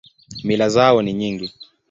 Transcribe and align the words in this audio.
Mila 0.43 0.69
zao 0.69 1.01
ni 1.01 1.13
nyingi. 1.13 1.51